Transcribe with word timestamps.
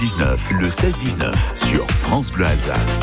16-19, 0.00 0.60
le 0.60 0.68
16-19 0.68 1.34
sur 1.54 1.86
France 1.90 2.30
Bleu 2.30 2.46
Alsace. 2.46 3.02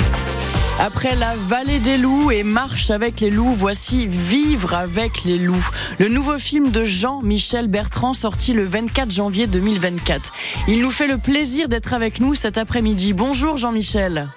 Après 0.80 1.16
la 1.16 1.36
vallée 1.36 1.78
des 1.78 1.96
loups 1.96 2.32
et 2.32 2.42
marche 2.42 2.90
avec 2.90 3.20
les 3.20 3.30
loups, 3.30 3.54
voici 3.54 4.08
Vivre 4.08 4.74
avec 4.74 5.24
les 5.24 5.38
loups. 5.38 5.70
Le 6.00 6.08
nouveau 6.08 6.40
film 6.40 6.72
de 6.72 6.86
Jean-Michel 6.86 7.68
Bertrand 7.68 8.16
sorti 8.16 8.54
le 8.54 8.66
24 8.66 9.12
janvier 9.12 9.46
2024. 9.46 10.34
Il 10.68 10.82
nous 10.82 10.90
fait 10.90 11.06
le 11.06 11.20
plaisir 11.20 11.70
d'être 11.70 11.94
avec 11.94 12.20
nous 12.20 12.34
cet 12.34 12.58
après-midi. 12.58 13.14
Bonjour 13.14 13.58
Jean-Michel. 13.58 14.30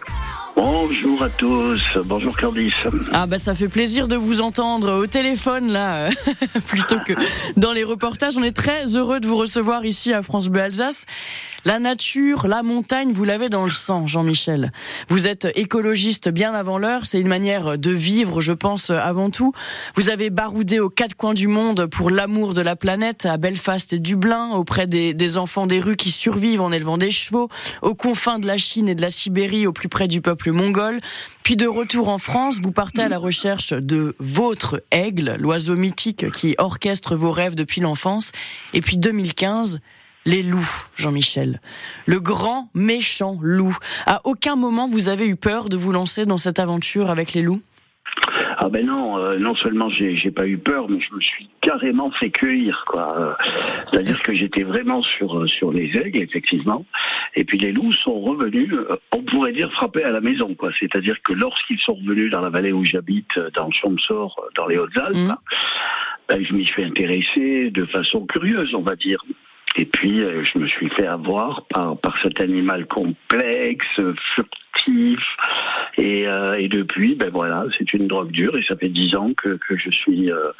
Bonjour 0.62 1.22
à 1.22 1.30
tous, 1.30 1.80
bonjour 2.04 2.36
Candice. 2.36 2.74
Ah 3.12 3.26
bah 3.26 3.38
ça 3.38 3.54
fait 3.54 3.68
plaisir 3.68 4.08
de 4.08 4.16
vous 4.16 4.42
entendre 4.42 4.92
au 4.92 5.06
téléphone 5.06 5.72
là, 5.72 6.10
plutôt 6.66 6.98
que 6.98 7.14
dans 7.56 7.72
les 7.72 7.82
reportages. 7.82 8.36
On 8.36 8.42
est 8.42 8.54
très 8.54 8.94
heureux 8.94 9.20
de 9.20 9.26
vous 9.26 9.38
recevoir 9.38 9.86
ici 9.86 10.12
à 10.12 10.20
France 10.20 10.48
Bleu 10.48 10.60
Alsace. 10.60 11.06
La 11.64 11.78
nature, 11.78 12.46
la 12.46 12.62
montagne, 12.62 13.12
vous 13.12 13.24
l'avez 13.24 13.48
dans 13.48 13.64
le 13.64 13.70
sang, 13.70 14.06
Jean-Michel. 14.06 14.72
Vous 15.08 15.26
êtes 15.26 15.48
écologiste 15.56 16.28
bien 16.30 16.52
avant 16.52 16.78
l'heure, 16.78 17.04
c'est 17.04 17.20
une 17.20 17.28
manière 17.28 17.78
de 17.78 17.90
vivre, 17.90 18.40
je 18.40 18.52
pense, 18.52 18.90
avant 18.90 19.30
tout. 19.30 19.52
Vous 19.94 20.08
avez 20.08 20.30
baroudé 20.30 20.78
aux 20.78 20.88
quatre 20.88 21.14
coins 21.14 21.34
du 21.34 21.48
monde 21.48 21.86
pour 21.86 22.08
l'amour 22.08 22.54
de 22.54 22.62
la 22.62 22.76
planète, 22.76 23.26
à 23.26 23.36
Belfast 23.36 23.92
et 23.92 23.98
Dublin, 23.98 24.50
auprès 24.52 24.86
des, 24.86 25.12
des 25.12 25.36
enfants 25.36 25.66
des 25.66 25.80
rues 25.80 25.96
qui 25.96 26.10
survivent 26.10 26.62
en 26.62 26.72
élevant 26.72 26.96
des 26.96 27.10
chevaux, 27.10 27.48
aux 27.82 27.94
confins 27.94 28.38
de 28.38 28.46
la 28.46 28.56
Chine 28.56 28.88
et 28.88 28.94
de 28.94 29.02
la 29.02 29.10
Sibérie, 29.10 29.66
au 29.66 29.72
plus 29.72 29.90
près 29.90 30.08
du 30.08 30.22
peuple 30.22 30.49
mongol. 30.52 31.00
Puis 31.42 31.56
de 31.56 31.66
retour 31.66 32.08
en 32.08 32.18
France, 32.18 32.60
vous 32.62 32.72
partez 32.72 33.02
à 33.02 33.08
la 33.08 33.18
recherche 33.18 33.72
de 33.72 34.14
votre 34.18 34.82
aigle, 34.90 35.36
l'oiseau 35.38 35.76
mythique 35.76 36.30
qui 36.32 36.54
orchestre 36.58 37.16
vos 37.16 37.32
rêves 37.32 37.54
depuis 37.54 37.80
l'enfance. 37.80 38.32
Et 38.74 38.80
puis 38.80 38.96
2015, 38.98 39.80
les 40.26 40.42
loups, 40.42 40.88
Jean-Michel. 40.96 41.60
Le 42.06 42.20
grand 42.20 42.68
méchant 42.74 43.38
loup. 43.40 43.76
À 44.06 44.20
aucun 44.24 44.56
moment 44.56 44.88
vous 44.88 45.08
avez 45.08 45.26
eu 45.26 45.36
peur 45.36 45.68
de 45.68 45.76
vous 45.76 45.92
lancer 45.92 46.24
dans 46.24 46.38
cette 46.38 46.58
aventure 46.58 47.10
avec 47.10 47.32
les 47.32 47.42
loups? 47.42 47.62
Ah 48.58 48.68
ben 48.68 48.86
non, 48.86 49.18
euh, 49.18 49.38
non 49.38 49.54
seulement 49.54 49.88
j'ai, 49.88 50.30
pas 50.30 50.46
eu 50.46 50.58
peur, 50.58 50.88
mais 50.88 51.00
je 51.00 51.14
me 51.14 51.20
suis 51.20 51.48
carrément 51.60 52.10
fait 52.10 52.30
cueillir, 52.30 52.84
quoi. 52.86 53.18
Euh, 53.18 53.32
c'est-à-dire 53.90 54.22
que 54.22 54.34
j'étais 54.34 54.62
vraiment 54.62 55.02
sur 55.02 55.38
euh, 55.38 55.46
sur 55.46 55.72
les 55.72 55.96
aigles, 55.96 56.18
effectivement. 56.18 56.84
Et 57.34 57.44
puis 57.44 57.58
les 57.58 57.72
loups 57.72 57.92
sont 57.92 58.20
revenus, 58.20 58.74
on 59.12 59.22
pourrait 59.22 59.52
dire 59.52 59.72
frapper 59.72 60.04
à 60.04 60.10
la 60.10 60.20
maison, 60.20 60.54
quoi. 60.54 60.70
C'est-à-dire 60.78 61.20
que 61.22 61.32
lorsqu'ils 61.32 61.78
sont 61.80 61.94
revenus 61.94 62.30
dans 62.30 62.40
la 62.40 62.50
vallée 62.50 62.72
où 62.72 62.84
j'habite, 62.84 63.38
dans 63.54 63.66
le 63.66 63.72
Champ-Sort, 63.72 64.40
dans 64.56 64.66
les 64.66 64.78
Hautes-Alpes, 64.78 65.16
mmh. 65.16 65.36
ben, 66.28 66.44
je 66.44 66.52
m'y 66.54 66.64
suis 66.64 66.84
intéressé 66.84 67.70
de 67.70 67.84
façon 67.86 68.26
curieuse, 68.26 68.74
on 68.74 68.82
va 68.82 68.96
dire. 68.96 69.24
Et 69.76 69.86
puis, 69.86 70.20
euh, 70.20 70.44
je 70.44 70.58
me 70.58 70.66
suis 70.66 70.88
fait 70.90 71.06
avoir 71.06 71.64
par, 71.66 71.96
par 71.98 72.20
cet 72.22 72.40
animal 72.40 72.86
complexe, 72.86 74.00
furtif. 74.34 75.20
Et, 75.96 76.26
euh, 76.26 76.54
et 76.54 76.68
depuis, 76.68 77.14
ben 77.14 77.30
voilà, 77.30 77.64
c'est 77.78 77.92
une 77.92 78.08
drogue 78.08 78.32
dure. 78.32 78.56
Et 78.56 78.62
ça 78.62 78.76
fait 78.76 78.88
dix 78.88 79.14
ans 79.14 79.32
que, 79.34 79.58
que 79.68 79.76
je 79.76 79.90
suis 79.90 80.30
euh, 80.30 80.50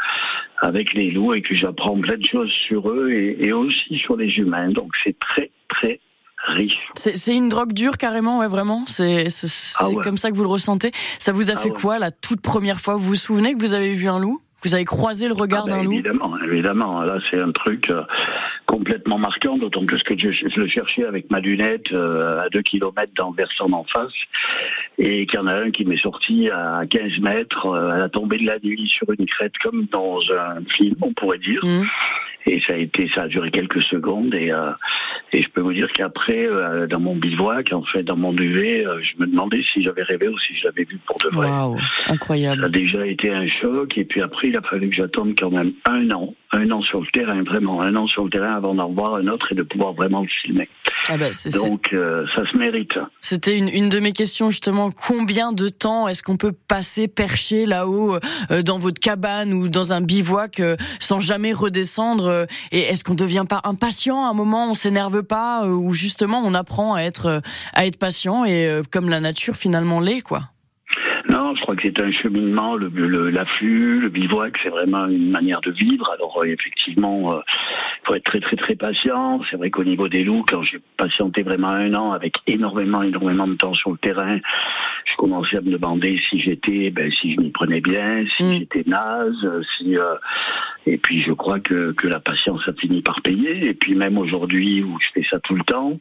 avec 0.58 0.92
les 0.94 1.10
loups 1.10 1.34
et 1.34 1.42
que 1.42 1.56
j'apprends 1.56 1.98
plein 1.98 2.16
de 2.16 2.24
choses 2.24 2.52
sur 2.52 2.88
eux 2.88 3.10
et, 3.10 3.46
et 3.46 3.52
aussi 3.52 3.98
sur 3.98 4.16
les 4.16 4.30
humains. 4.38 4.70
Donc, 4.70 4.92
c'est 5.02 5.18
très, 5.18 5.50
très 5.68 5.98
riche. 6.46 6.78
C'est 6.94 7.34
une 7.34 7.48
drogue 7.48 7.72
dure 7.72 7.98
carrément, 7.98 8.38
ouais, 8.38 8.46
vraiment. 8.46 8.84
C'est 8.86 9.26
ah 9.78 9.88
ouais. 9.88 10.04
comme 10.04 10.16
ça 10.16 10.30
que 10.30 10.36
vous 10.36 10.44
le 10.44 10.48
ressentez. 10.48 10.92
Ça 11.18 11.32
vous 11.32 11.50
a 11.50 11.54
ah 11.54 11.56
fait 11.56 11.70
ouais. 11.70 11.80
quoi 11.80 11.98
la 11.98 12.10
toute 12.12 12.40
première 12.40 12.80
fois? 12.80 12.94
Vous 12.94 13.00
vous 13.00 13.14
souvenez 13.16 13.54
que 13.54 13.58
vous 13.58 13.74
avez 13.74 13.92
vu 13.92 14.08
un 14.08 14.20
loup? 14.20 14.40
Vous 14.62 14.74
avez 14.74 14.84
croisé 14.84 15.26
le 15.26 15.34
regard 15.34 15.64
ah 15.66 15.70
ben 15.70 15.76
d'un 15.78 15.84
loup 15.84 15.92
Évidemment, 15.92 16.38
évidemment. 16.44 17.00
Là, 17.02 17.18
c'est 17.30 17.40
un 17.40 17.52
truc 17.52 17.90
euh, 17.90 18.02
complètement 18.66 19.18
marquant, 19.18 19.56
d'autant 19.56 19.84
plus 19.86 20.02
que 20.02 20.18
je, 20.18 20.30
je, 20.30 20.60
le 20.60 20.68
cherchais 20.68 21.04
avec 21.04 21.30
ma 21.30 21.40
lunette 21.40 21.92
euh, 21.92 22.38
à 22.38 22.48
2 22.50 22.60
km 22.62 23.12
dans 23.16 23.30
le 23.30 23.36
versant 23.36 23.68
d'en 23.68 23.84
face, 23.84 24.12
et 24.98 25.26
qu'il 25.26 25.38
y 25.38 25.42
en 25.42 25.46
a 25.46 25.54
un 25.54 25.70
qui 25.70 25.84
m'est 25.84 26.00
sorti 26.00 26.50
à 26.50 26.82
15 26.88 27.18
mètres 27.20 27.66
euh, 27.66 27.90
à 27.90 27.98
la 27.98 28.08
tombée 28.08 28.38
de 28.38 28.46
la 28.46 28.58
nuit 28.58 28.86
sur 28.86 29.10
une 29.10 29.26
crête, 29.26 29.56
comme 29.58 29.86
dans 29.86 30.18
un 30.30 30.62
film, 30.68 30.96
on 31.00 31.12
pourrait 31.12 31.38
dire. 31.38 31.64
Mmh. 31.64 31.86
Et 32.46 32.60
ça 32.66 32.72
a 32.72 32.76
été, 32.76 33.10
ça 33.14 33.22
a 33.22 33.28
duré 33.28 33.50
quelques 33.50 33.82
secondes 33.82 34.34
et, 34.34 34.50
euh, 34.50 34.70
et 35.32 35.42
je 35.42 35.48
peux 35.50 35.60
vous 35.60 35.72
dire 35.72 35.92
qu'après, 35.92 36.46
euh, 36.46 36.86
dans 36.86 37.00
mon 37.00 37.14
bivouac, 37.14 37.72
en 37.72 37.82
fait, 37.82 38.02
dans 38.02 38.16
mon 38.16 38.32
duvet, 38.32 38.86
euh, 38.86 39.00
je 39.02 39.20
me 39.20 39.26
demandais 39.26 39.62
si 39.72 39.82
j'avais 39.82 40.02
rêvé 40.02 40.28
ou 40.28 40.38
si 40.38 40.54
je 40.54 40.64
l'avais 40.64 40.84
vu 40.84 40.98
pour 41.06 41.16
de 41.16 41.34
vrai. 41.34 41.48
Wow, 41.48 41.76
incroyable. 42.06 42.62
Ça 42.62 42.66
a 42.66 42.70
déjà 42.70 43.06
été 43.06 43.30
un 43.30 43.46
choc 43.46 43.96
et 43.98 44.04
puis 44.04 44.22
après, 44.22 44.48
il 44.48 44.56
a 44.56 44.62
fallu 44.62 44.88
que 44.88 44.96
j'attende 44.96 45.34
quand 45.38 45.50
même 45.50 45.72
un 45.84 46.10
an, 46.10 46.34
un 46.52 46.70
an 46.70 46.82
sur 46.82 47.00
le 47.00 47.06
terrain, 47.08 47.42
vraiment, 47.42 47.82
un 47.82 47.94
an 47.96 48.06
sur 48.06 48.24
le 48.24 48.30
terrain 48.30 48.54
avant 48.54 48.74
d'en 48.74 48.88
voir 48.88 49.14
un 49.16 49.28
autre 49.28 49.52
et 49.52 49.54
de 49.54 49.62
pouvoir 49.62 49.92
vraiment 49.92 50.22
le 50.22 50.28
filmer. 50.28 50.68
Ah 51.08 51.16
bah, 51.16 51.26
Donc, 51.54 51.92
euh, 51.92 52.26
ça 52.34 52.46
se 52.46 52.56
mérite. 52.56 52.98
C'était 53.30 53.56
une, 53.56 53.68
une 53.68 53.88
de 53.88 54.00
mes 54.00 54.10
questions 54.10 54.50
justement. 54.50 54.90
Combien 54.90 55.52
de 55.52 55.68
temps 55.68 56.08
est-ce 56.08 56.20
qu'on 56.20 56.36
peut 56.36 56.50
passer 56.50 57.06
perché 57.06 57.64
là-haut 57.64 58.18
euh, 58.50 58.62
dans 58.62 58.80
votre 58.80 58.98
cabane 58.98 59.52
ou 59.52 59.68
dans 59.68 59.92
un 59.92 60.00
bivouac 60.00 60.58
euh, 60.58 60.74
sans 60.98 61.20
jamais 61.20 61.52
redescendre 61.52 62.48
Et 62.72 62.80
est-ce 62.80 63.04
qu'on 63.04 63.14
devient 63.14 63.44
pas 63.48 63.60
impatient 63.62 64.24
à 64.24 64.30
un 64.30 64.34
moment 64.34 64.68
On 64.68 64.74
s'énerve 64.74 65.22
pas 65.22 65.64
ou 65.64 65.92
justement 65.92 66.42
on 66.44 66.54
apprend 66.54 66.94
à 66.94 67.02
être 67.02 67.40
à 67.72 67.86
être 67.86 67.98
patient 67.98 68.44
et 68.44 68.82
comme 68.90 69.08
la 69.08 69.20
nature 69.20 69.54
finalement 69.54 70.00
l'est 70.00 70.22
quoi? 70.22 70.50
Non, 71.28 71.54
je 71.54 71.60
crois 71.62 71.76
que 71.76 71.82
c'est 71.84 72.00
un 72.00 72.10
cheminement. 72.12 72.76
Le, 72.76 72.88
le, 72.88 73.30
l'afflux, 73.30 74.00
le 74.00 74.08
bivouac, 74.08 74.58
c'est 74.62 74.70
vraiment 74.70 75.06
une 75.06 75.30
manière 75.30 75.60
de 75.60 75.70
vivre. 75.70 76.10
Alors 76.12 76.40
euh, 76.42 76.46
effectivement, 76.46 77.32
il 77.32 77.36
euh, 77.36 77.40
faut 78.04 78.14
être 78.14 78.24
très 78.24 78.40
très 78.40 78.56
très 78.56 78.74
patient. 78.74 79.40
C'est 79.50 79.56
vrai 79.56 79.70
qu'au 79.70 79.84
niveau 79.84 80.08
des 80.08 80.24
loups, 80.24 80.44
quand 80.48 80.62
j'ai 80.62 80.80
patienté 80.96 81.42
vraiment 81.42 81.68
un 81.68 81.92
an 81.94 82.12
avec 82.12 82.36
énormément 82.46 83.02
énormément 83.02 83.46
de 83.46 83.54
temps 83.54 83.74
sur 83.74 83.90
le 83.90 83.98
terrain, 83.98 84.38
je 85.04 85.16
commençais 85.16 85.58
à 85.58 85.60
me 85.60 85.72
demander 85.72 86.20
si 86.28 86.40
j'étais, 86.40 86.90
ben, 86.90 87.10
si 87.10 87.34
je 87.34 87.40
m'y 87.40 87.50
prenais 87.50 87.80
bien, 87.80 88.24
si 88.36 88.42
mmh. 88.42 88.54
j'étais 88.54 88.84
naze, 88.86 89.64
si. 89.76 89.96
Euh, 89.96 90.14
et 90.86 90.98
puis 90.98 91.22
je 91.22 91.32
crois 91.32 91.60
que 91.60 91.92
que 91.92 92.08
la 92.08 92.20
patience 92.20 92.66
a 92.66 92.72
fini 92.72 93.02
par 93.02 93.20
payer. 93.22 93.66
Et 93.68 93.74
puis 93.74 93.94
même 93.94 94.18
aujourd'hui 94.18 94.82
où 94.82 94.98
je 95.00 95.06
fais 95.14 95.26
ça 95.28 95.38
tout 95.40 95.54
le 95.54 95.64
temps, 95.64 95.98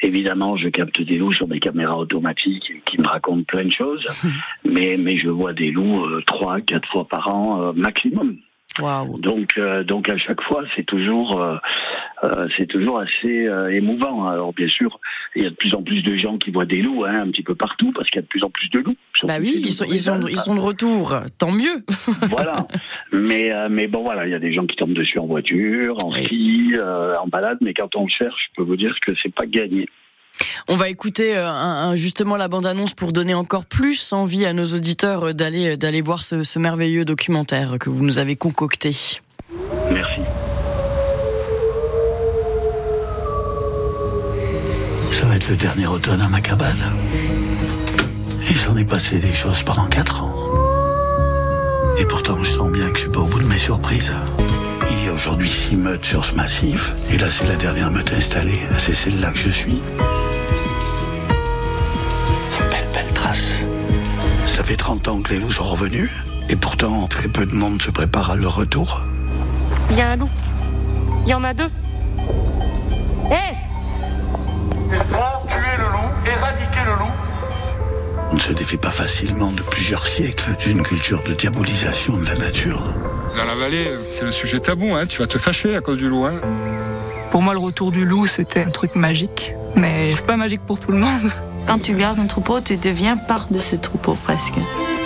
évidemment, 0.00 0.56
je 0.56 0.68
capte 0.68 1.00
des 1.00 1.18
loups 1.18 1.32
sur 1.32 1.46
des 1.46 1.60
caméras 1.60 1.98
automatiques 1.98 2.72
qui 2.84 3.00
me 3.00 3.06
racontent 3.06 3.44
plein 3.44 3.64
de 3.64 3.72
choses. 3.72 4.04
mais, 4.64 4.96
mais 4.98 5.18
je 5.18 5.28
vois 5.28 5.52
des 5.52 5.70
loups 5.70 6.04
euh, 6.04 6.22
trois, 6.26 6.60
quatre 6.60 6.88
fois 6.90 7.06
par 7.06 7.34
an 7.34 7.62
euh, 7.62 7.72
maximum. 7.72 8.36
Wow. 8.80 9.18
Donc, 9.18 9.56
euh, 9.56 9.84
donc 9.84 10.08
à 10.08 10.16
chaque 10.18 10.42
fois, 10.42 10.64
c'est 10.74 10.82
toujours, 10.82 11.40
euh, 11.40 11.56
euh, 12.24 12.48
c'est 12.56 12.66
toujours 12.66 12.98
assez 12.98 13.46
euh, 13.46 13.68
émouvant. 13.72 14.26
Alors 14.26 14.52
bien 14.52 14.68
sûr, 14.68 14.98
il 15.36 15.44
y 15.44 15.46
a 15.46 15.50
de 15.50 15.54
plus 15.54 15.74
en 15.74 15.82
plus 15.82 16.02
de 16.02 16.16
gens 16.16 16.38
qui 16.38 16.50
voient 16.50 16.66
des 16.66 16.82
loups, 16.82 17.04
hein, 17.04 17.20
un 17.22 17.30
petit 17.30 17.44
peu 17.44 17.54
partout, 17.54 17.92
parce 17.92 18.10
qu'il 18.10 18.16
y 18.16 18.18
a 18.18 18.22
de 18.22 18.26
plus 18.26 18.42
en 18.42 18.50
plus 18.50 18.68
de 18.70 18.80
loups. 18.80 18.96
Bah 19.22 19.36
oui, 19.40 19.60
ils 19.60 19.70
sont, 19.70 19.84
ils 19.84 20.00
sont, 20.00 20.20
ils 20.26 20.38
sont 20.38 20.56
de 20.56 20.60
retour. 20.60 21.16
Tant 21.38 21.52
mieux. 21.52 21.84
voilà. 22.28 22.66
Mais, 23.12 23.52
mais 23.70 23.86
bon, 23.86 24.02
voilà, 24.02 24.26
il 24.26 24.32
y 24.32 24.34
a 24.34 24.40
des 24.40 24.52
gens 24.52 24.66
qui 24.66 24.76
tombent 24.76 24.94
dessus 24.94 25.18
en 25.18 25.26
voiture, 25.26 25.96
en 26.04 26.10
ski, 26.10 26.74
en 27.20 27.28
balade, 27.28 27.58
mais 27.60 27.74
quand 27.74 27.94
on 27.94 28.08
cherche, 28.08 28.50
je 28.50 28.56
peux 28.56 28.66
vous 28.66 28.76
dire 28.76 28.98
que 29.00 29.12
c'est 29.22 29.32
pas 29.32 29.46
gagné. 29.46 29.86
On 30.68 30.76
va 30.76 30.88
écouter 30.88 31.36
euh, 31.36 31.94
justement 31.94 32.36
la 32.36 32.48
bande-annonce 32.48 32.94
pour 32.94 33.12
donner 33.12 33.34
encore 33.34 33.66
plus 33.66 34.12
envie 34.12 34.46
à 34.46 34.52
nos 34.52 34.64
auditeurs 34.64 35.28
euh, 35.28 35.32
d'aller 35.32 35.72
euh, 35.72 35.76
d'aller 35.76 36.00
voir 36.00 36.22
ce, 36.22 36.42
ce 36.42 36.58
merveilleux 36.58 37.04
documentaire 37.04 37.76
que 37.78 37.90
vous 37.90 38.02
nous 38.02 38.18
avez 38.18 38.36
concocté. 38.36 38.96
Merci. 39.90 40.20
Ça 45.10 45.26
va 45.26 45.36
être 45.36 45.48
le 45.48 45.56
dernier 45.56 45.86
automne 45.86 46.20
à 46.20 46.28
ma 46.28 46.40
cabane. 46.40 46.84
Il 48.48 48.56
s'en 48.56 48.76
est 48.76 48.88
passé 48.88 49.18
des 49.18 49.32
choses 49.32 49.62
pendant 49.62 49.86
quatre 49.86 50.22
ans. 50.22 50.34
Et 51.98 52.06
pourtant, 52.06 52.36
je 52.42 52.50
sens 52.50 52.70
bien 52.72 52.90
que 52.90 52.96
je 52.96 53.02
suis 53.02 53.10
pas 53.10 53.20
au 53.20 53.26
bout 53.26 53.38
de 53.38 53.46
mes 53.46 53.56
surprises. 53.56 54.12
Il 54.90 55.06
y 55.06 55.08
a 55.08 55.12
aujourd'hui 55.12 55.48
six 55.48 55.76
meutes 55.76 56.04
sur 56.04 56.24
ce 56.24 56.34
massif. 56.34 56.92
Et 57.10 57.18
là, 57.18 57.26
c'est 57.26 57.46
la 57.46 57.56
dernière 57.56 57.90
meute 57.90 58.12
installée. 58.12 58.60
C'est 58.78 58.94
celle-là 58.94 59.30
que 59.32 59.38
je 59.38 59.50
suis. 59.50 59.80
Ça 64.64 64.70
fait 64.70 64.76
30 64.76 65.08
ans 65.08 65.20
que 65.20 65.34
les 65.34 65.40
loups 65.40 65.52
sont 65.52 65.64
revenus. 65.64 66.10
Et 66.48 66.56
pourtant, 66.56 67.06
très 67.06 67.28
peu 67.28 67.44
de 67.44 67.54
monde 67.54 67.82
se 67.82 67.90
prépare 67.90 68.30
à 68.30 68.36
leur 68.36 68.56
retour. 68.56 69.02
Il 69.90 69.98
y 69.98 70.00
a 70.00 70.12
un 70.12 70.16
loup. 70.16 70.30
Il 71.26 71.28
y 71.28 71.34
en 71.34 71.44
a 71.44 71.52
deux. 71.52 71.68
Hé 73.30 73.34
hey 73.34 73.56
Il 74.90 74.96
faut 74.96 75.48
tuer 75.48 75.76
le 75.76 75.84
loup, 75.84 76.08
éradiquer 76.24 76.80
le 76.86 76.92
loup. 76.92 77.12
On 78.30 78.36
ne 78.36 78.40
se 78.40 78.54
défait 78.54 78.78
pas 78.78 78.90
facilement 78.90 79.52
de 79.52 79.60
plusieurs 79.60 80.06
siècles 80.06 80.56
d'une 80.56 80.82
culture 80.82 81.22
de 81.24 81.34
diabolisation 81.34 82.16
de 82.16 82.24
la 82.24 82.36
nature. 82.36 82.80
Dans 83.36 83.44
la 83.44 83.56
vallée, 83.56 83.90
c'est 84.12 84.24
le 84.24 84.32
sujet 84.32 84.60
tabou, 84.60 84.94
hein. 84.94 85.04
tu 85.06 85.18
vas 85.18 85.26
te 85.26 85.36
fâcher 85.36 85.76
à 85.76 85.82
cause 85.82 85.98
du 85.98 86.08
loup. 86.08 86.24
Hein. 86.24 86.40
Pour 87.30 87.42
moi, 87.42 87.52
le 87.52 87.60
retour 87.60 87.92
du 87.92 88.06
loup, 88.06 88.26
c'était 88.26 88.64
un 88.64 88.70
truc 88.70 88.94
magique. 88.94 89.52
Mais 89.76 90.14
c'est 90.14 90.26
pas 90.26 90.38
magique 90.38 90.62
pour 90.62 90.80
tout 90.80 90.90
le 90.90 90.98
monde. 91.00 91.30
Quand 91.74 91.82
tu 91.82 91.94
gardes 91.94 92.20
un 92.20 92.26
troupeau, 92.26 92.60
tu 92.60 92.76
deviens 92.76 93.16
part 93.16 93.48
de 93.50 93.58
ce 93.58 93.74
troupeau 93.74 94.14
presque. 94.14 94.54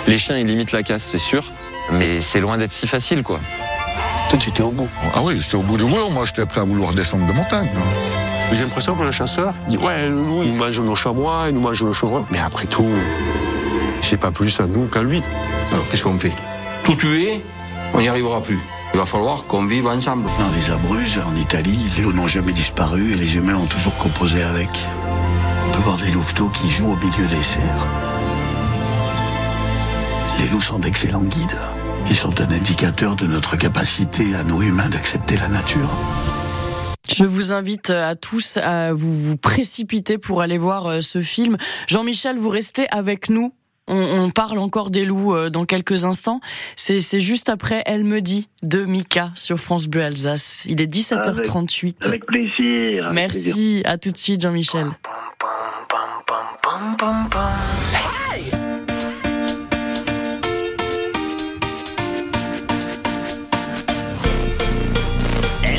Les 0.07 0.19
chiens, 0.19 0.37
ils 0.37 0.45
limitent 0.45 0.71
la 0.71 0.83
casse, 0.83 1.01
c'est 1.01 1.17
sûr. 1.17 1.43
Mais 1.93 2.21
c'est 2.21 2.39
loin 2.39 2.59
d'être 2.59 2.71
si 2.71 2.85
facile, 2.85 3.23
quoi. 3.23 3.39
Toi, 4.29 4.37
tu 4.37 4.49
étais 4.49 4.61
au 4.61 4.69
bout. 4.69 4.87
Ah 5.15 5.21
oui, 5.23 5.41
c'était 5.41 5.55
au 5.55 5.63
bout 5.63 5.77
du 5.77 5.85
mur. 5.85 6.11
Moi, 6.11 6.25
j'étais 6.25 6.45
prêt 6.45 6.61
à 6.61 6.65
vouloir 6.65 6.93
descendre 6.93 7.25
de 7.25 7.33
montagne. 7.33 7.67
J'ai 8.53 8.61
l'impression 8.61 8.95
que 8.95 9.01
le 9.01 9.09
chasseur 9.09 9.55
dit 9.67 9.77
Ouais, 9.77 10.09
loup, 10.09 10.43
il 10.45 10.53
mange 10.53 10.79
nos 10.79 10.93
chamois, 10.93 11.45
il 11.47 11.55
nous 11.55 11.61
mange 11.61 11.81
nos 11.81 11.91
chevrons. 11.91 12.27
Mais 12.29 12.37
après 12.37 12.67
tout, 12.67 12.85
c'est 14.03 14.17
pas 14.17 14.29
plus 14.29 14.59
à 14.59 14.67
nous 14.67 14.85
qu'à 14.85 15.01
lui. 15.01 15.23
Alors, 15.73 15.89
qu'est-ce 15.89 16.03
qu'on 16.03 16.19
fait? 16.19 16.33
Tout 16.83 16.93
tuer, 16.93 17.41
on 17.95 17.99
n'y 18.01 18.09
arrivera 18.09 18.43
plus. 18.43 18.59
Il 18.93 18.99
va 18.99 19.07
falloir 19.07 19.45
qu'on 19.45 19.65
vive 19.65 19.87
ensemble. 19.87 20.29
Dans 20.37 20.55
les 20.55 20.69
Abruzzes, 20.69 21.19
en 21.25 21.35
Italie, 21.35 21.91
les 21.97 22.03
loups 22.03 22.13
n'ont 22.13 22.27
jamais 22.27 22.53
disparu 22.53 23.13
et 23.13 23.15
les 23.15 23.37
humains 23.37 23.55
ont 23.55 23.65
toujours 23.65 23.97
composé 23.97 24.43
avec. 24.43 24.69
On 25.69 25.71
peut 25.71 25.81
voir 25.81 25.99
des 25.99 26.09
louveteaux 26.09 26.49
qui 26.49 26.67
jouent 26.67 26.93
au 26.93 26.95
milieu 26.95 27.27
des 27.27 27.43
serres. 27.43 27.85
Les 30.39 30.47
loups 30.47 30.63
sont 30.63 30.79
d'excellents 30.79 31.21
guides. 31.21 31.59
Ils 32.09 32.15
sont 32.15 32.41
un 32.41 32.49
indicateur 32.51 33.15
de 33.15 33.27
notre 33.27 33.55
capacité 33.55 34.33
à 34.33 34.43
nous 34.43 34.63
humains 34.63 34.89
d'accepter 34.89 35.37
la 35.37 35.47
nature. 35.47 35.87
Je 37.07 37.23
vous 37.23 37.51
invite 37.53 37.91
à 37.91 38.15
tous 38.15 38.57
à 38.57 38.93
vous, 38.93 39.15
vous 39.15 39.37
précipiter 39.37 40.17
pour 40.17 40.41
aller 40.41 40.57
voir 40.57 40.87
euh, 40.87 41.01
ce 41.01 41.21
film. 41.21 41.55
Jean-Michel, 41.87 42.37
vous 42.37 42.49
restez 42.49 42.89
avec 42.89 43.29
nous. 43.29 43.53
On, 43.87 44.23
on, 44.23 44.29
parle 44.31 44.57
encore 44.57 44.89
des 44.89 45.05
loups 45.05 45.35
euh, 45.35 45.51
dans 45.51 45.65
quelques 45.65 46.03
instants. 46.03 46.39
C'est 46.77 47.19
juste 47.19 47.47
après 47.47 47.83
Elle 47.85 48.05
me 48.05 48.21
dit 48.21 48.49
de 48.63 48.85
Mika 48.85 49.31
sur 49.35 49.59
France 49.59 49.87
Bleu 49.87 50.01
Alsace. 50.01 50.63
Il 50.65 50.81
est 50.81 50.91
17h38. 50.91 51.85
Avec, 51.85 52.07
avec 52.07 52.25
plaisir. 52.25 53.05
Avec 53.05 53.15
Merci. 53.15 53.51
plaisir. 53.51 53.81
À 53.85 53.97
tout 53.99 54.11
de 54.11 54.17
suite, 54.17 54.41
Jean-Michel. 54.41 54.87
Elle 57.01 57.07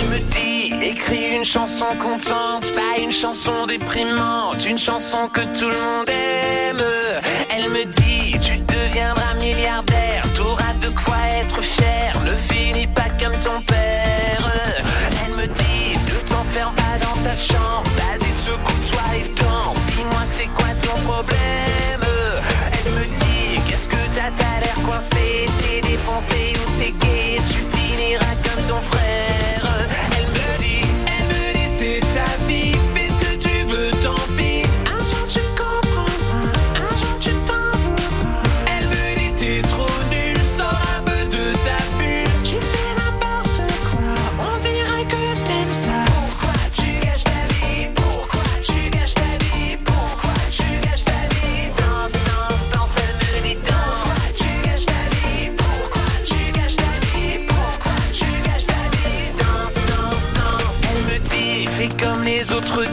me 0.04 0.18
dit, 0.30 0.72
écris 0.82 1.36
une 1.36 1.44
chanson 1.44 1.84
contente, 2.02 2.72
pas 2.72 2.98
une 2.98 3.12
chanson 3.12 3.66
déprimante, 3.66 4.66
une 4.66 4.78
chanson 4.78 5.28
que 5.28 5.42
tout 5.58 5.68
le 5.68 5.78
monde 5.78 6.08
aime. 6.08 6.82
Elle 7.54 7.68
me 7.68 7.84
dit, 7.84 8.38
tu 8.40 8.58
deviendras 8.60 9.34
milliardaire, 9.34 10.22
t'auras 10.34 10.72
de 10.80 10.88
quoi 11.04 11.18
être 11.32 11.60
fier, 11.60 12.14
ne 12.24 12.34
finis 12.54 12.86
pas 12.86 13.10
comme 13.22 13.38
ton 13.40 13.60
père. 13.62 14.52
Elle 15.26 15.34
me 15.34 15.46
dit, 15.46 15.98
ne 16.06 16.28
t'enferme 16.30 16.74
pas 16.76 16.96
dans 17.04 17.22
ta 17.22 17.36
chambre, 17.36 17.89
les 62.80 62.88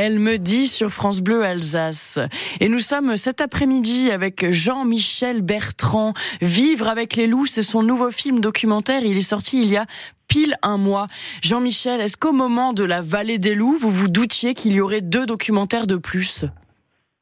elle 0.00 0.18
me 0.18 0.38
dit 0.38 0.66
sur 0.66 0.90
France 0.90 1.20
Bleu 1.20 1.44
Alsace. 1.44 2.18
Et 2.60 2.70
nous 2.70 2.80
sommes 2.80 3.18
cet 3.18 3.42
après-midi 3.42 4.10
avec 4.10 4.50
Jean-Michel 4.50 5.42
Bertrand. 5.42 6.14
Vivre 6.40 6.88
avec 6.88 7.16
les 7.16 7.26
loups, 7.26 7.44
c'est 7.44 7.60
son 7.60 7.82
nouveau 7.82 8.10
film 8.10 8.40
documentaire. 8.40 9.04
Il 9.04 9.18
est 9.18 9.20
sorti 9.20 9.60
il 9.62 9.68
y 9.68 9.76
a 9.76 9.84
pile 10.26 10.54
un 10.62 10.78
mois. 10.78 11.06
Jean-Michel, 11.42 12.00
est-ce 12.00 12.16
qu'au 12.16 12.32
moment 12.32 12.72
de 12.72 12.82
la 12.82 13.02
vallée 13.02 13.36
des 13.36 13.54
loups, 13.54 13.76
vous 13.78 13.90
vous 13.90 14.08
doutiez 14.08 14.54
qu'il 14.54 14.72
y 14.72 14.80
aurait 14.80 15.02
deux 15.02 15.26
documentaires 15.26 15.86
de 15.86 15.96
plus? 15.96 16.46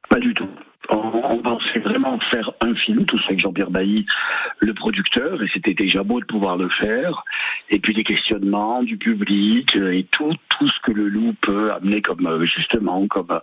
Pas 0.09 0.21
du 0.21 0.33
tout. 0.35 0.49
On, 0.91 1.39
pensait 1.39 1.79
vraiment 1.81 2.19
faire 2.31 2.51
un 2.63 2.75
film, 2.75 3.05
tout 3.05 3.19
ça 3.19 3.27
avec 3.27 3.41
Jean-Pierre 3.41 3.71
Bailly, 3.71 4.07
le 4.61 4.73
producteur, 4.73 5.43
et 5.43 5.49
c'était 5.53 5.75
déjà 5.75 6.03
beau 6.03 6.21
de 6.21 6.25
pouvoir 6.25 6.57
le 6.57 6.69
faire. 6.69 7.25
Et 7.69 7.79
puis 7.79 7.93
les 7.93 8.05
questionnements 8.05 8.83
du 8.83 8.97
public 8.97 9.77
euh, 9.77 9.93
et 9.93 10.05
tout, 10.05 10.33
tout 10.49 10.69
ce 10.69 10.81
que 10.81 10.93
le 10.93 11.09
loup 11.09 11.35
peut 11.43 11.73
amener 11.73 12.01
comme 12.01 12.27
euh, 12.27 12.47
justement 12.47 13.07
comme 13.07 13.39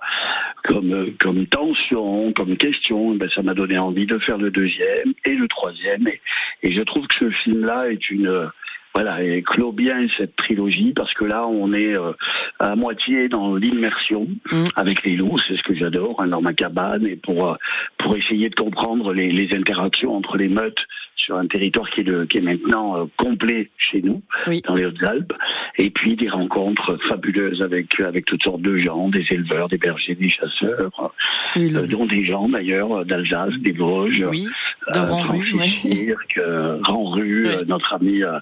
comme 0.63 0.91
euh, 0.91 1.11
comme 1.19 1.45
tension, 1.45 2.33
comme 2.33 2.57
question. 2.57 3.13
Ben, 3.15 3.29
ça 3.29 3.43
m'a 3.43 3.53
donné 3.53 3.77
envie 3.77 4.07
de 4.07 4.17
faire 4.17 4.39
le 4.39 4.49
deuxième 4.49 5.13
et 5.25 5.35
le 5.35 5.47
troisième. 5.47 6.07
Et, 6.07 6.21
et 6.63 6.71
je 6.71 6.81
trouve 6.81 7.05
que 7.07 7.15
ce 7.15 7.29
film-là 7.29 7.91
est 7.91 8.09
une 8.09 8.49
voilà, 8.95 9.21
et 9.21 9.43
clôt 9.43 9.71
bien 9.73 10.07
cette 10.17 10.35
trilogie 10.37 10.93
parce 10.95 11.13
que 11.13 11.25
là, 11.25 11.45
on 11.47 11.73
est 11.73 11.95
euh, 11.97 12.13
à 12.59 12.75
moitié 12.75 13.27
dans 13.29 13.55
l'immersion 13.55 14.27
Mm. 14.51 14.67
avec 14.75 15.03
les 15.03 15.15
loups. 15.17 15.37
C'est 15.47 15.57
ce 15.57 15.63
que 15.63 15.75
j'adore 15.75 16.15
hein, 16.21 16.27
dans 16.27 16.41
ma 16.41 16.53
cabane 16.53 17.05
et 17.05 17.15
pour 17.17 17.49
euh, 17.49 17.55
pour 17.97 18.15
essayer 18.15 18.49
de 18.49 18.55
comprendre 18.55 19.13
les, 19.13 19.31
les 19.31 19.53
interactions 19.55 20.15
entre 20.15 20.37
les 20.37 20.47
meutes 20.47 20.85
sur 21.15 21.37
un 21.37 21.47
territoire 21.47 21.89
qui 21.89 22.01
est, 22.01 22.03
de- 22.03 22.25
qui 22.25 22.37
est 22.37 22.41
maintenant 22.41 22.97
euh, 22.97 23.05
complet 23.17 23.69
chez 23.77 24.01
nous, 24.01 24.21
dans 24.67 24.75
les 24.75 24.85
Hautes-Alpes, 24.85 25.33
et 25.77 25.89
puis 25.89 26.15
des 26.15 26.29
rencontres 26.29 26.97
fabuleuses 27.09 27.61
avec 27.61 27.99
avec 27.99 28.25
toutes 28.25 28.43
sortes 28.43 28.61
de 28.61 28.77
gens, 28.77 29.09
des 29.09 29.25
éleveurs, 29.31 29.67
des 29.67 29.77
bergers, 29.77 30.15
des 30.15 30.29
chasseurs, 30.29 31.11
euh, 31.57 31.87
dont 31.87 32.05
des 32.05 32.25
gens 32.25 32.47
d'ailleurs 32.47 33.05
d'Alsace, 33.05 33.55
des 33.59 33.71
Vosges, 33.71 34.23
Oui, 34.29 34.47
de 34.93 34.99
euh, 34.99 35.03
Ranru, 35.03 35.53
ouais. 35.55 35.67
Cirque, 35.67 36.39
Ranru, 36.83 37.47
euh, 37.47 37.63
notre 37.67 37.93
ami 37.93 38.23
euh, 38.23 38.37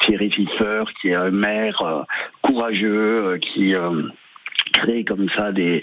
Thierry 0.00 0.30
Fiffer, 0.30 0.84
qui 1.00 1.08
est 1.08 1.14
un 1.14 1.30
maire 1.30 1.82
euh, 1.82 2.02
courageux, 2.42 3.24
euh, 3.24 3.38
qui 3.38 3.74
euh, 3.74 4.02
crée 4.72 5.04
comme 5.04 5.28
ça 5.36 5.52
des, 5.52 5.82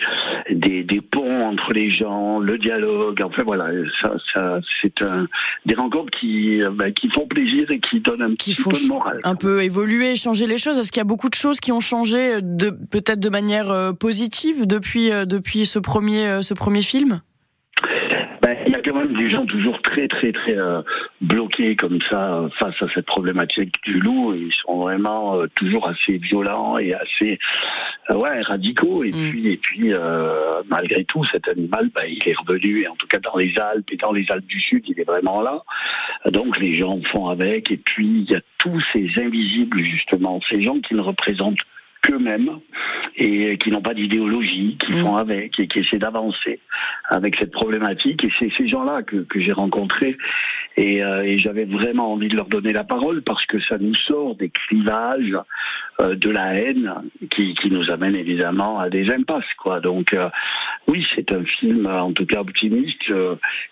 des, 0.50 0.84
des 0.84 1.02
ponts 1.02 1.46
entre 1.46 1.74
les 1.74 1.92
gens, 1.92 2.40
le 2.40 2.58
dialogue. 2.58 3.22
Enfin 3.24 3.44
voilà, 3.44 3.68
ça, 4.02 4.14
ça 4.34 4.60
c'est 4.82 5.02
un, 5.02 5.28
des 5.66 5.76
rencontres 5.76 6.12
qui, 6.18 6.62
ben, 6.74 6.92
qui 6.92 7.10
font 7.10 7.28
plaisir 7.28 7.70
et 7.72 7.80
qui 7.80 8.00
donnent 8.00 8.22
un 8.22 8.34
petit 8.34 8.56
peu 8.56 8.72
de 8.72 8.88
morale. 8.88 9.20
un 9.24 9.36
peu 9.36 9.64
évoluer, 9.64 10.16
changer 10.16 10.48
les 10.48 10.58
choses. 10.58 10.78
Est-ce 10.78 10.92
qu'il 10.92 11.00
y 11.00 11.02
a 11.02 11.06
beaucoup 11.06 11.30
de 11.30 11.36
choses 11.36 11.60
qui 11.60 11.72
ont 11.72 11.80
changé, 11.80 12.42
de 12.42 12.70
peut-être 12.70 13.20
de 13.20 13.30
manière 13.30 13.94
positive 14.00 14.66
depuis 14.66 15.10
depuis 15.28 15.66
ce 15.66 15.80
premier 15.80 16.42
ce 16.42 16.54
premier 16.54 16.82
film? 16.82 17.22
Ben, 18.50 18.58
il 18.66 18.72
y 18.72 18.76
a 18.76 18.82
quand 18.82 18.96
même 18.96 19.14
des 19.14 19.30
gens 19.30 19.46
toujours 19.46 19.80
très 19.84 20.08
très 20.08 20.32
très 20.32 20.58
euh, 20.58 20.82
bloqués 21.22 21.76
comme 21.76 22.00
ça 22.10 22.34
euh, 22.34 22.50
face 22.58 22.82
à 22.82 22.88
cette 22.96 23.06
problématique 23.06 23.76
du 23.84 24.00
loup. 24.00 24.34
Ils 24.34 24.52
sont 24.66 24.80
vraiment 24.80 25.36
euh, 25.36 25.46
toujours 25.54 25.88
assez 25.88 26.18
violents 26.18 26.80
et 26.80 26.96
assez 26.96 27.38
euh, 28.10 28.16
ouais 28.16 28.42
radicaux. 28.42 29.04
Et 29.04 29.12
puis 29.12 29.50
et 29.50 29.58
puis 29.58 29.92
malgré 30.68 31.06
tout, 31.06 31.24
cet 31.26 31.48
animal, 31.48 31.92
ben, 31.94 32.06
il 32.08 32.28
est 32.28 32.38
revenu. 32.40 32.82
Et 32.82 32.88
en 32.88 32.96
tout 32.96 33.06
cas 33.06 33.20
dans 33.20 33.38
les 33.38 33.54
Alpes 33.60 33.92
et 33.92 33.98
dans 33.98 34.14
les 34.14 34.26
Alpes 34.32 34.48
du 34.48 34.60
Sud, 34.60 34.84
il 34.88 35.00
est 35.00 35.06
vraiment 35.06 35.42
là. 35.42 35.62
Donc 36.26 36.58
les 36.58 36.76
gens 36.76 37.00
font 37.12 37.28
avec. 37.28 37.70
Et 37.70 37.78
puis 37.78 38.08
il 38.08 38.32
y 38.32 38.36
a 38.36 38.42
tous 38.58 38.84
ces 38.94 39.12
invisibles 39.18 39.80
justement, 39.84 40.40
ces 40.50 40.64
gens 40.64 40.80
qui 40.80 40.96
ne 40.96 41.02
représentent 41.02 41.60
qu'eux-mêmes 42.10 42.60
et 43.16 43.58
qui 43.58 43.70
n'ont 43.72 43.82
pas 43.82 43.94
d'idéologie, 43.94 44.78
qui 44.84 44.94
font 44.94 45.16
avec 45.16 45.60
et 45.60 45.68
qui 45.68 45.80
essaient 45.80 46.00
d'avancer 46.00 46.60
avec 47.10 47.36
cette 47.38 47.52
problématique. 47.52 48.24
Et 48.24 48.32
c'est 48.40 48.52
ces 48.58 48.68
gens-là 48.68 49.04
que, 49.04 49.18
que 49.18 49.40
j'ai 49.40 49.52
rencontrés 49.52 50.18
et, 50.78 51.04
euh, 51.04 51.24
et 51.24 51.38
j'avais 51.38 51.66
vraiment 51.66 52.14
envie 52.14 52.30
de 52.30 52.36
leur 52.36 52.48
donner 52.48 52.74
la 52.74 52.84
parole 52.84 53.22
parce 53.22 53.46
que 53.46 53.60
ça 53.60 53.78
nous 53.78 53.96
sort 53.96 54.36
des 54.36 54.50
clivages 54.50 55.38
euh, 56.00 56.16
de 56.16 56.30
la 56.30 56.54
haine 56.54 56.94
qui, 57.32 57.54
qui 57.56 57.70
nous 57.70 57.90
amène 57.90 58.16
évidemment 58.16 58.80
à 58.80 58.90
des 58.90 59.10
impasses. 59.12 59.54
Quoi. 59.58 59.82
Donc 59.82 60.14
euh, 60.14 60.30
oui, 60.88 61.06
c'est 61.16 61.32
un 61.32 61.44
film 61.44 61.86
en 61.88 62.14
tout 62.14 62.26
cas 62.26 62.40
optimiste 62.40 63.12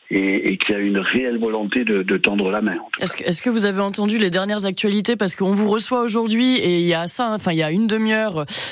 et, 0.09 0.51
et 0.51 0.57
qui 0.57 0.73
a 0.73 0.79
une 0.79 0.99
réelle 0.99 1.37
volonté 1.37 1.85
de, 1.85 2.03
de 2.03 2.17
tendre 2.17 2.51
la 2.51 2.61
main. 2.61 2.77
Est-ce 2.99 3.15
que, 3.15 3.23
est-ce 3.23 3.41
que 3.41 3.49
vous 3.49 3.65
avez 3.65 3.81
entendu 3.81 4.17
les 4.17 4.29
dernières 4.29 4.65
actualités? 4.65 5.15
Parce 5.15 5.35
qu'on 5.35 5.53
vous 5.53 5.69
reçoit 5.69 6.01
aujourd'hui 6.01 6.57
et 6.57 6.79
il 6.79 6.85
y 6.85 6.93
a 6.93 7.07
ça, 7.07 7.31
enfin 7.31 7.51
il 7.53 7.59
y 7.59 7.63
a 7.63 7.71
une 7.71 7.87
demi-heure, 7.87 8.26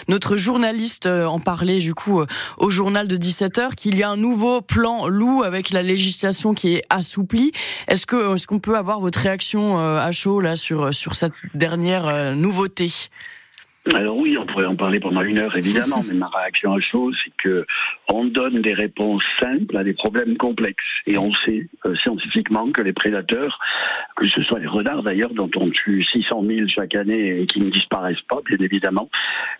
notre 0.07 0.37
journaliste 0.37 1.05
euh, 1.05 1.25
en 1.25 1.39
parlait 1.39 1.79
du 1.79 1.93
coup 1.93 2.21
euh, 2.21 2.25
au 2.57 2.69
journal 2.69 3.07
de 3.07 3.17
17h 3.17 3.75
qu'il 3.75 3.97
y 3.97 4.03
a 4.03 4.09
un 4.09 4.17
nouveau 4.17 4.61
plan 4.61 5.07
loup 5.07 5.43
avec 5.43 5.71
la 5.71 5.83
législation 5.83 6.53
qui 6.53 6.75
est 6.75 6.83
assouplie. 6.89 7.51
Est-ce 7.87 8.05
que 8.05 8.35
est-ce 8.35 8.47
qu'on 8.47 8.59
peut 8.59 8.77
avoir 8.77 8.99
votre 8.99 9.19
réaction 9.19 9.79
euh, 9.79 9.97
à 9.97 10.11
chaud 10.11 10.39
là 10.39 10.55
sur 10.55 10.93
sur 10.93 11.15
cette 11.15 11.33
dernière 11.53 12.35
nouveauté? 12.35 12.91
Alors 13.93 14.17
oui, 14.17 14.35
on 14.37 14.45
pourrait 14.47 14.65
en 14.65 14.75
parler 14.75 14.99
pendant 14.99 15.21
une 15.21 15.37
heure 15.37 15.55
évidemment, 15.55 16.01
mais 16.07 16.15
ma 16.15 16.27
réaction 16.27 16.73
à 16.73 16.79
chaud, 16.79 17.11
c'est 17.23 17.31
que 17.37 17.67
on 18.11 18.25
donne 18.25 18.61
des 18.61 18.73
réponses 18.73 19.23
simples 19.39 19.77
à 19.77 19.83
des 19.83 19.93
problèmes 19.93 20.37
complexes. 20.37 20.83
Et 21.05 21.19
on 21.19 21.31
sait 21.33 21.67
euh, 21.85 21.95
scientifiquement 21.95 22.71
que 22.71 22.81
les 22.81 22.93
prédateurs, 22.93 23.59
que 24.15 24.27
ce 24.27 24.41
soit 24.41 24.59
les 24.59 24.67
renards 24.67 25.03
d'ailleurs, 25.03 25.33
dont 25.33 25.51
on 25.55 25.69
tue 25.69 26.03
600 26.03 26.43
000 26.47 26.67
chaque 26.67 26.95
année 26.95 27.41
et 27.41 27.45
qui 27.45 27.61
ne 27.61 27.69
disparaissent 27.69 28.23
pas, 28.27 28.39
bien 28.43 28.57
évidemment, 28.59 29.09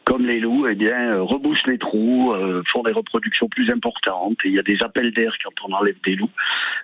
comme 0.06 0.26
les 0.26 0.40
loups, 0.40 0.68
eh 0.68 0.76
bien, 0.76 1.16
euh, 1.16 1.22
rebouchent 1.22 1.68
les 1.68 1.78
trous, 1.78 2.34
euh, 2.34 2.64
font 2.72 2.82
des 2.82 2.94
reproductions 2.94 3.48
plus 3.48 3.70
importantes. 3.70 4.38
Et 4.44 4.48
il 4.48 4.54
y 4.56 4.60
a 4.60 4.64
des 4.64 4.82
appels 4.82 5.12
d'air 5.14 5.34
quand 5.44 5.70
on 5.70 5.74
enlève 5.74 5.98
des 6.04 6.16
loups. 6.16 6.32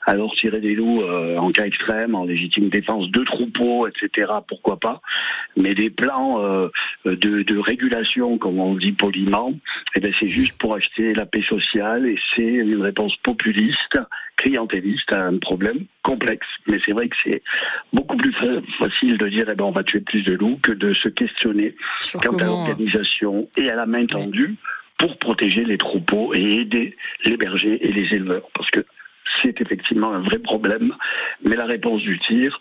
Alors 0.06 0.34
tirer 0.34 0.62
des 0.62 0.76
loups 0.76 1.02
euh, 1.02 1.38
en 1.38 1.52
cas 1.52 1.66
extrême, 1.66 2.16
en 2.16 2.26
légitime 2.26 2.70
défense 2.70 3.10
de 3.10 3.24
troupeaux, 3.24 3.88
etc., 3.88 4.32
pourquoi 4.48 4.80
pas. 4.80 5.02
Mais 5.56 5.74
des 5.74 5.90
plans 5.90 6.40
euh, 6.42 6.70
de, 7.32 7.44
de 7.44 7.58
régulation, 7.58 8.38
comme 8.38 8.60
on 8.60 8.76
dit 8.76 8.92
poliment, 8.92 9.54
eh 9.96 10.00
bien, 10.00 10.12
c'est 10.20 10.28
juste 10.28 10.58
pour 10.58 10.76
acheter 10.76 11.14
la 11.14 11.26
paix 11.26 11.44
sociale 11.44 12.06
et 12.06 12.18
c'est 12.36 12.44
une 12.44 12.82
réponse 12.82 13.16
populiste, 13.18 13.98
clientéliste 14.38 15.12
à 15.14 15.26
un 15.28 15.38
problème 15.38 15.80
complexe. 16.04 16.48
Mais 16.68 16.80
c'est 16.86 16.92
vrai 16.92 17.08
que 17.10 17.16
c'est 17.24 17.42
beaucoup 17.94 18.18
plus 18.18 18.34
fa- 18.34 18.62
facile 18.80 19.18
de 19.18 19.28
dire 19.28 19.46
eh 19.50 19.56
ben, 19.56 19.66
on 19.66 19.72
va 19.72 19.84
tuer 19.84 20.02
plus 20.02 20.24
de 20.24 20.34
loups 20.34 20.60
que 20.62 20.72
de 20.72 20.94
se 20.94 21.10
questionner 21.10 21.76
quant 22.14 22.38
à 22.38 22.46
l'organisation 22.46 23.48
et 23.58 23.70
à 23.70 23.76
la 23.76 23.86
main 23.86 24.06
tendue 24.06 24.56
pour 24.98 25.18
protéger 25.18 25.64
les 25.64 25.78
troupeaux 25.78 26.34
et 26.34 26.44
aider 26.62 26.96
les 27.26 27.38
bergers 27.38 27.80
et 27.88 27.92
les 27.92 28.14
éleveurs. 28.14 28.48
Parce 28.54 28.70
que 28.72 28.86
c'est 29.42 29.62
effectivement 29.62 30.14
un 30.14 30.22
vrai 30.22 30.40
problème, 30.40 30.94
mais 31.44 31.56
la 31.56 31.66
réponse 31.66 32.02
du 32.02 32.20
tir 32.20 32.60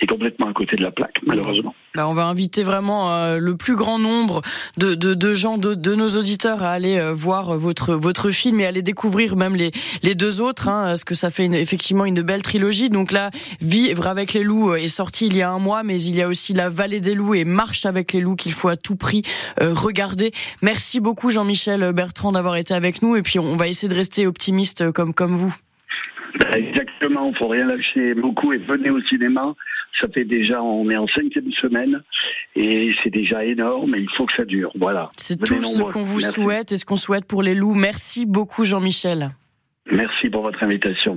est 0.00 0.06
complètement 0.06 0.48
à 0.48 0.52
côté 0.52 0.76
de 0.76 0.82
la 0.82 0.90
plaque, 0.90 1.18
malheureusement. 1.26 1.74
Bah, 1.94 2.08
on 2.08 2.14
va 2.14 2.26
inviter 2.26 2.62
vraiment 2.62 3.12
euh, 3.12 3.38
le 3.38 3.56
plus 3.56 3.74
grand 3.74 3.98
nombre 3.98 4.42
de, 4.76 5.32
gens, 5.34 5.58
de, 5.58 5.94
nos 5.94 6.08
auditeurs 6.08 6.62
à 6.62 6.70
aller 6.70 6.98
euh, 6.98 7.12
voir 7.12 7.56
votre, 7.56 7.94
votre 7.94 8.30
film 8.30 8.60
et 8.60 8.66
aller 8.66 8.82
découvrir 8.82 9.34
même 9.34 9.56
les, 9.56 9.72
les 10.02 10.14
deux 10.14 10.40
autres, 10.40 10.68
hein, 10.68 10.84
parce 10.86 11.04
que 11.04 11.14
ça 11.14 11.30
fait 11.30 11.46
effectivement 11.46 12.04
une 12.04 12.22
belle 12.22 12.42
trilogie. 12.42 12.90
Donc 12.90 13.10
là, 13.10 13.30
Vivre 13.60 14.06
avec 14.06 14.32
les 14.34 14.44
loups 14.44 14.72
euh, 14.72 14.76
est 14.76 14.88
sorti 14.88 15.26
il 15.26 15.36
y 15.36 15.42
a 15.42 15.50
un 15.50 15.58
mois, 15.58 15.82
mais 15.82 16.00
il 16.00 16.14
y 16.14 16.22
a 16.22 16.28
aussi 16.28 16.52
La 16.52 16.68
Vallée 16.68 17.00
des 17.00 17.14
loups 17.14 17.34
et 17.34 17.44
Marche 17.44 17.86
avec 17.86 18.12
les 18.12 18.20
loups 18.20 18.36
qu'il 18.36 18.52
faut 18.52 18.68
à 18.68 18.76
tout 18.76 18.96
prix 18.96 19.22
regarder. 19.60 20.32
Merci 20.62 21.00
beaucoup 21.00 21.30
Jean-Michel 21.30 21.92
Bertrand 21.92 22.32
d'avoir 22.32 22.56
été 22.56 22.74
avec 22.74 23.02
nous 23.02 23.16
et 23.16 23.22
puis 23.22 23.38
on 23.38 23.56
va 23.56 23.66
essayer 23.66 23.88
de 23.88 23.94
rester 23.94 24.26
optimiste 24.26 24.92
comme, 24.92 25.14
comme 25.14 25.34
vous. 25.34 25.54
Ben, 26.38 26.64
Exactement, 26.64 27.32
faut 27.34 27.48
rien 27.48 27.66
lâcher 27.66 28.14
beaucoup 28.14 28.52
et 28.52 28.58
venez 28.58 28.90
au 28.90 29.00
cinéma. 29.02 29.54
Ça 30.00 30.06
fait 30.08 30.24
déjà, 30.24 30.62
on 30.62 30.88
est 30.90 30.96
en 30.96 31.08
cinquième 31.08 31.50
semaine 31.52 32.02
et 32.54 32.94
c'est 33.02 33.10
déjà 33.10 33.44
énorme 33.44 33.94
et 33.94 34.00
il 34.00 34.10
faut 34.10 34.26
que 34.26 34.34
ça 34.36 34.44
dure. 34.44 34.70
Voilà. 34.74 35.08
C'est 35.16 35.42
tout 35.42 35.62
ce 35.62 35.82
qu'on 35.82 36.04
vous 36.04 36.20
Merci. 36.20 36.32
souhaite 36.40 36.72
et 36.72 36.76
ce 36.76 36.84
qu'on 36.84 36.96
souhaite 36.96 37.24
pour 37.24 37.42
les 37.42 37.54
loups. 37.54 37.74
Merci 37.74 38.26
beaucoup 38.26 38.64
Jean-Michel. 38.64 39.30
Merci 39.90 40.28
pour 40.28 40.42
votre 40.42 40.62
invitation. 40.62 41.16